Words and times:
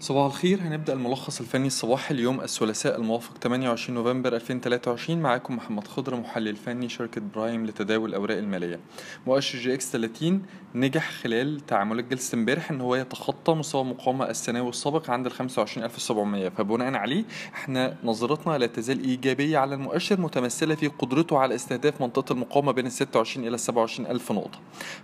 صباح 0.00 0.26
الخير 0.26 0.60
هنبدأ 0.62 0.92
الملخص 0.92 1.40
الفني 1.40 1.66
الصباحي 1.66 2.14
اليوم 2.14 2.40
الثلاثاء 2.40 2.96
الموافق 2.96 3.38
28 3.42 3.94
نوفمبر 3.98 4.34
2023 4.36 5.18
معاكم 5.22 5.56
محمد 5.56 5.88
خضر 5.88 6.16
محلل 6.16 6.56
فني 6.56 6.88
شركة 6.88 7.20
برايم 7.34 7.66
لتداول 7.66 8.08
الأوراق 8.10 8.36
المالية. 8.38 8.80
مؤشر 9.26 9.58
EGX 9.58 9.90
30 9.92 10.42
نجح 10.74 11.10
خلال 11.10 11.60
تعاملات 11.66 12.04
جلسة 12.04 12.36
امبارح 12.36 12.70
إن 12.70 12.80
هو 12.80 12.94
يتخطى 12.94 13.54
مستوى 13.54 13.82
المقاومة 13.82 14.30
السنوي 14.30 14.68
السابق 14.68 15.10
عند 15.10 15.26
ال 15.26 15.32
25700 15.32 16.48
فبناء 16.48 16.94
عليه 16.94 17.24
إحنا 17.54 17.96
نظرتنا 18.04 18.58
لا 18.58 18.66
تزال 18.66 19.04
إيجابية 19.04 19.58
على 19.58 19.74
المؤشر 19.74 20.20
متمثلة 20.20 20.74
في 20.74 20.86
قدرته 20.88 21.38
على 21.38 21.54
استهداف 21.54 22.00
منطقة 22.00 22.32
المقاومة 22.32 22.72
بين 22.72 22.86
ال 22.86 22.92
26 22.92 23.46
إلى 23.46 23.58
27 23.58 24.10
ألف 24.10 24.32
نقطة. 24.32 24.58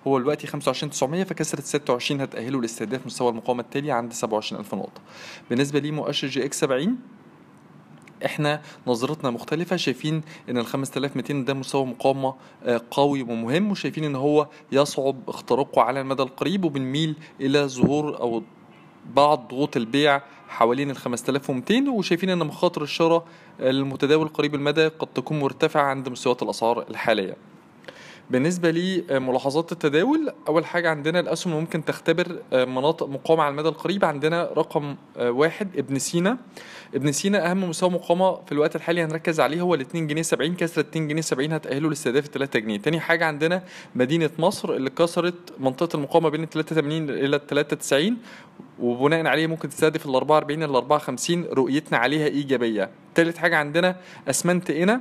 هو 0.07 0.19
دلوقتي 0.19 0.47
25900 0.47 1.25
فكسرت 1.25 1.65
26 1.65 2.21
هتأهله 2.21 2.61
لاستهداف 2.61 3.07
مستوى 3.07 3.29
المقاومة 3.31 3.63
التالي 3.63 3.91
عند 3.93 4.13
27 4.13 4.61
ألف 4.61 4.75
نقطة. 4.75 4.92
بالنسبة 5.51 5.81
لمؤشر 5.81 6.29
EGX 6.29 6.61
70 6.61 6.97
إحنا 8.25 8.63
نظرتنا 8.87 9.31
مختلفة 9.31 9.77
شايفين 9.77 10.23
إن 10.49 10.59
ال 10.59 10.67
5200 10.67 11.35
ده 11.35 11.55
مستوى 11.55 11.87
مقاومة 11.87 12.35
آه، 12.65 12.81
قوي 12.91 13.23
ومهم 13.23 13.71
وشايفين 13.71 14.05
إن 14.05 14.17
هو 14.17 14.49
يصعب 14.73 15.17
اختراقه 15.29 15.83
على 15.83 16.01
المدى 16.01 16.23
القريب 16.23 16.65
وبنميل 16.65 17.17
إلى 17.41 17.69
ظهور 17.69 18.21
أو 18.21 18.43
بعض 19.15 19.49
ضغوط 19.49 19.77
البيع 19.77 20.23
حوالين 20.49 20.91
ال 20.91 20.97
5200 20.97 21.91
وشايفين 21.91 22.31
إن 22.31 22.39
مخاطر 22.39 22.83
الشراء 22.83 23.25
المتداول 23.61 24.29
قريب 24.29 24.55
المدى 24.55 24.89
قد 24.89 25.07
تكون 25.07 25.39
مرتفعة 25.41 25.83
عند 25.83 26.09
مستويات 26.09 26.43
الأسعار 26.43 26.85
الحالية. 26.91 27.37
بالنسبة 28.33 28.71
لملاحظات 28.71 29.73
التداول 29.73 30.33
أول 30.49 30.65
حاجة 30.67 30.91
عندنا 30.91 31.21
الأسهم 31.21 31.53
ممكن 31.53 31.85
تختبر 31.85 32.39
آه، 32.53 32.65
مناطق 32.65 33.07
مقاومة 33.07 33.43
على 33.43 33.51
المدى 33.53 33.69
القريب. 33.69 34.05
عندنا 34.05 34.51
رقم 34.57 34.97
آه، 35.17 35.31
واحد 35.31 35.77
ابن 35.77 35.99
سينا. 35.99 36.39
ابن 36.95 37.13
سينا 37.13 37.51
أهم 37.51 37.69
مستوى 37.69 37.91
مقاومة 37.91 38.35
في 38.47 38.53
الوقت 38.53 38.77
الحالي 38.77 39.03
هنركز 39.05 39.41
عليه 39.41 39.61
هو 39.61 39.75
ال 39.75 39.81
2 39.81 40.07
جنيه 40.07 40.23
70 40.23 40.55
كسر 40.55 40.81
2 40.81 41.09
جنيه 41.09 41.21
70 41.21 41.53
هتأهله 41.53 41.89
لاستهداف 41.89 42.27
3 42.27 42.59
جنيه. 42.59 42.79
تاني 42.79 43.01
حاجة 43.01 43.25
عندنا 43.27 43.63
مدينة 43.95 44.31
مصر 44.39 44.73
اللي 44.73 44.91
كسرت 44.91 45.53
منطقة 45.59 45.97
المقاومة 45.97 46.29
بين 46.29 46.43
ال 46.43 46.49
83 46.49 47.11
إلى 47.11 47.37
ال 47.37 47.47
93 47.47 48.17
وبناء 48.81 49.27
عليه 49.27 49.47
ممكن 49.47 49.69
تستهدف 49.69 50.07
ال 50.07 50.15
44 50.15 50.63
ال 50.63 50.75
54 50.75 51.45
رؤيتنا 51.45 51.99
عليها 51.99 52.27
إيجابية. 52.27 52.91
تالت 53.15 53.39
حاجة 53.39 53.57
عندنا 53.57 53.97
أسمنت 54.29 54.71
إنا 54.71 55.01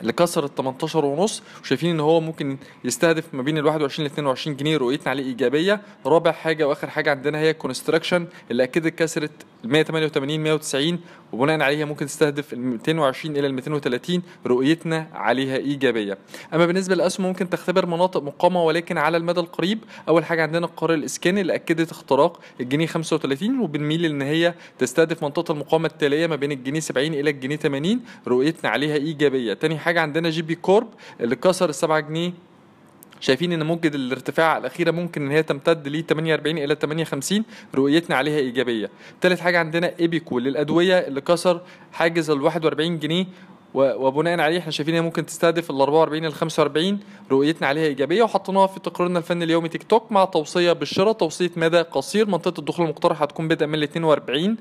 اللي 0.00 0.12
كسر 0.12 0.44
ال 0.44 0.54
18 0.54 1.04
ونص 1.04 1.42
وشايفين 1.62 1.90
إن 1.90 2.00
هو 2.00 2.20
ممكن 2.20 2.58
يستهدف 2.84 3.34
ما 3.34 3.42
بين 3.42 3.58
ال 3.58 3.66
21 3.66 4.08
ل 4.08 4.10
22 4.10 4.56
جنيه 4.56 4.76
رؤيتنا 4.76 5.10
عليه 5.10 5.24
إيجابية. 5.24 5.80
رابع 6.06 6.32
حاجة 6.32 6.68
وآخر 6.68 6.90
حاجة 6.90 7.10
عندنا 7.10 7.38
هي 7.38 7.54
كونستراكشن 7.54 8.26
اللي 8.50 8.62
اكدت 8.62 8.94
كسرت 8.94 9.30
ال 9.64 9.70
188 9.70 10.40
190 10.40 11.00
وبناء 11.32 11.60
عليها 11.60 11.84
ممكن 11.84 12.06
تستهدف 12.06 12.52
ال 12.52 12.58
220 12.58 13.36
إلى 13.36 13.46
ال 13.46 13.54
230 13.54 14.22
رؤيتنا 14.46 15.06
عليها 15.12 15.56
إيجابية. 15.56 16.18
أما 16.54 16.66
بالنسبة 16.66 16.94
للاسهم 16.94 17.26
ممكن 17.26 17.50
تختبر 17.50 17.86
مناطق 17.86 18.22
مقاومة 18.22 18.62
ولكن 18.64 18.98
على 18.98 19.16
المدى 19.16 19.40
القريب 19.40 19.78
أول 20.08 20.24
حاجة 20.24 20.42
عندنا 20.42 20.66
القرار 20.66 20.94
الاسكاني 20.94 21.40
اللي 21.40 21.54
اكدت 21.54 21.90
اختراق 21.90 22.40
الجنيه 22.60 22.86
35 22.86 23.60
وبنميل 23.60 24.04
إن 24.04 24.22
هي 24.22 24.54
تستهدف 24.78 25.22
منطقة 25.24 25.52
المقاومة 25.52 25.86
التالية 25.86 26.26
ما 26.26 26.36
بين 26.36 26.52
الجنيه 26.52 26.80
70 26.80 27.06
إلى 27.06 27.30
الجنيه 27.30 27.56
80 27.56 28.00
رؤيتنا 28.28 28.70
عليها 28.70 28.94
إيجابية. 28.96 29.54
تاني 29.54 29.78
حاجة 29.88 30.00
عندنا 30.00 30.30
GB 30.30 30.54
Corp 30.54 30.88
اللي 31.20 31.36
كسر 31.36 31.68
ال 31.68 31.74
7 31.74 32.00
جنيه. 32.00 32.32
شايفين 33.20 33.52
إن 33.52 33.66
موجة 33.66 33.88
الارتفاع 33.88 34.58
الأخيرة 34.58 34.90
ممكن 34.90 35.22
إن 35.22 35.30
هي 35.30 35.42
تمتد 35.42 35.88
ل 35.88 36.04
48 36.06 36.58
إلى 36.58 36.74
58 36.74 37.44
رؤيتنا 37.74 38.16
عليها 38.16 38.38
إيجابية. 38.38 38.90
تالت 39.20 39.40
حاجة 39.40 39.58
عندنا 39.58 39.92
EIPICO 40.00 40.38
للادويه 40.38 40.98
اللي 40.98 41.20
كسر 41.20 41.60
حاجز 41.92 42.30
ال 42.30 42.42
41 42.42 42.98
جنيه. 42.98 43.26
وبناء 43.74 44.40
عليه 44.40 44.58
إحنا 44.58 44.70
شايفين 44.70 44.94
هي 44.94 45.00
ممكن 45.00 45.26
تستهدف 45.26 45.70
ال 45.70 45.80
44 45.80 46.24
ال 46.24 46.34
45 46.34 47.00
رؤيتنا 47.30 47.66
عليها 47.66 47.84
إيجابية. 47.86 48.22
وحطيناها 48.22 48.66
في 48.66 48.80
تقريرنا 48.80 49.18
الفني 49.18 49.44
اليومي 49.44 49.68
Tech 49.68 49.82
Talk 49.82 50.12
مع 50.12 50.24
توصية 50.24 50.72
بالشراء 50.72 51.12
توصية 51.12 51.50
مدى 51.56 51.80
قصير. 51.80 52.28
منطقة 52.28 52.58
الدخول 52.58 52.84
المقترح 52.84 53.22
هتكون 53.22 53.48
بدءا 53.48 53.66
من 53.66 53.74
ال 53.74 53.82
42 53.82 54.56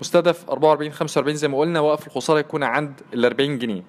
مستهدف 0.00 0.50
44 0.50 0.92
45 0.92 1.36
زي 1.36 1.48
ما 1.48 1.58
قلنا 1.58 1.80
وقف 1.80 2.06
الخسارة 2.06 2.38
يكون 2.38 2.62
عند 2.62 2.92
ال 3.14 3.24
40 3.24 3.58
جنيه. 3.58 3.82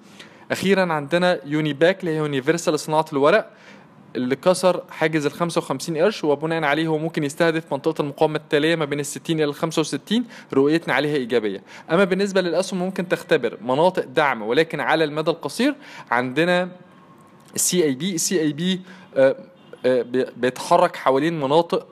أخيرا 0.52 0.92
عندنا 0.92 1.38
Unipack 1.44 2.00
اللي 2.00 2.10
هي 2.10 2.16
Universal 2.16 2.80
صناعة 2.80 3.04
الورق 3.12 3.50
اللي 4.16 4.36
كسر 4.36 4.82
حاجز 4.90 5.26
ال 5.26 5.32
55 5.32 5.96
قرش 5.96 6.24
وبناء 6.24 6.64
عليه 6.64 6.86
هو 6.86 6.98
ممكن 6.98 7.24
يستهدف 7.24 7.72
منطقة 7.72 8.02
المقاومة 8.02 8.36
التالية 8.36 8.76
ما 8.76 8.84
بين 8.84 9.00
ال 9.00 9.06
60 9.06 9.36
إلى 9.36 9.44
ال 9.44 9.54
65 9.54 10.24
رؤيتنا 10.52 10.94
عليها 10.94 11.16
إيجابية. 11.16 11.62
أما 11.90 12.04
بالنسبة 12.04 12.40
للأسهم 12.40 12.80
ممكن 12.80 13.08
تختبر 13.08 13.58
مناطق 13.62 14.04
دعم 14.04 14.42
ولكن 14.42 14.80
على 14.80 15.04
المدى 15.04 15.30
القصير 15.30 15.74
عندنا 16.10 16.68
ال 17.54 17.61
CIB 17.61 17.84
ال 17.84 18.14
CIB 18.14 18.80
بيتحرك 20.36 20.96
حوالين 20.96 21.40
مناطق 21.40 21.86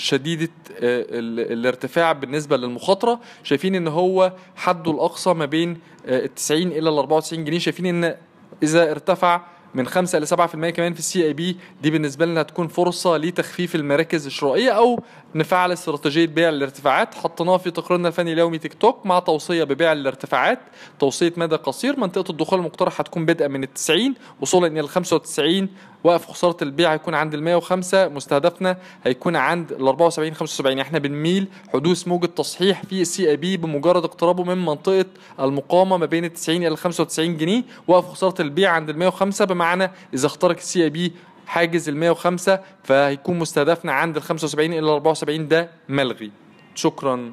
شديدة 0.00 0.48
آه، 0.72 1.06
ال- 1.08 1.52
الارتفاع 1.52 2.12
بالنسبة 2.12 2.56
للمخاطرة. 2.56 3.20
شايفين 3.42 3.74
إن 3.74 3.88
هو 3.88 4.32
حده 4.56 4.90
الأقصى 4.90 5.34
ما 5.34 5.44
بين 5.46 5.78
آه، 6.06 6.24
ال 6.24 6.34
90 6.34 6.68
إلى 6.68 6.88
ال 6.88 6.98
94 6.98 7.44
جنيه. 7.44 7.58
شايفين 7.58 7.86
إن 7.86 8.16
إذا 8.62 8.90
ارتفع 8.90 9.40
من 9.74 9.86
5 9.86 10.18
ل 10.18 10.26
7% 10.26 10.70
كمان 10.70 10.92
في 10.92 10.98
السي 10.98 11.24
آي 11.26 11.32
بي 11.32 11.56
دي 11.82 11.90
بالنسبة 11.90 12.26
لنا 12.26 12.40
هتكون 12.40 12.68
فرصة 12.68 13.16
لتخفيف 13.16 13.74
المراكز 13.74 14.26
الشرائية 14.26 14.70
أو 14.70 15.02
نفعل 15.34 15.72
استراتيجية 15.72 16.26
بيع 16.26 16.48
الارتفاعات. 16.48 17.14
حطيناها 17.14 17.58
في 17.58 17.70
تقريرنا 17.70 18.08
الفني 18.08 18.32
اليومي 18.32 18.58
تيك 18.58 18.74
توك 18.74 19.06
مع 19.06 19.18
توصية 19.18 19.64
ببيع 19.64 19.92
الارتفاعات. 19.92 20.58
توصية 20.98 21.32
مدى 21.36 21.56
قصير. 21.56 22.00
منطقة 22.00 22.30
الدخول 22.30 22.58
المقترح 22.58 23.00
هتكون 23.00 23.26
بدءا 23.26 23.48
من 23.48 23.62
ال 23.62 23.72
90 23.74 24.14
وصولا 24.40 24.66
إلى 24.66 24.80
ال 24.80 24.88
95 24.88 25.68
وقف 26.04 26.26
خسارة 26.26 26.56
البيع 26.62 26.92
هيكون 26.92 27.14
عند 27.14 27.34
ال 27.34 27.42
105 27.42 28.08
مستهدفنا 28.08 28.76
هيكون 29.04 29.36
عند 29.36 29.72
ال 29.72 29.86
74 29.88 30.34
75 30.34 30.78
إحنا 30.78 30.98
بنميل 30.98 31.48
حدوث 31.72 32.08
موجة 32.08 32.26
تصحيح 32.26 32.82
في 32.84 33.00
ال 33.02 33.30
CIB 33.30 33.56
بمجرد 33.56 34.04
اقترابه 34.04 34.44
من 34.44 34.64
منطقة 34.64 35.04
المقاومة 35.40 35.96
ما 35.96 36.06
بين 36.06 36.24
ال 36.24 36.32
90 36.32 36.56
إلى 36.58 36.68
ال 36.68 36.78
95 36.78 37.36
جنيه. 37.36 37.62
وقف 37.88 38.08
خسارة 38.08 38.42
البيع 38.42 38.70
عند 38.70 38.88
ال 38.90 38.98
105 38.98 39.44
بمعنى 39.44 39.90
إذا 40.14 40.26
اخترق 40.26 40.56
ال 40.56 40.84
CIB 40.84 41.12
حاجز 41.46 41.88
ال 41.88 41.96
105 41.96 42.60
فهيكون 42.84 43.38
مستهدفنا 43.38 43.92
عند 43.92 44.16
ال 44.16 44.22
75 44.22 44.72
إلى 44.72 44.78
ال 44.78 44.84
74 44.88 45.48
ده 45.48 45.70
ملغي. 45.88 46.30
شكرا. 46.74 47.32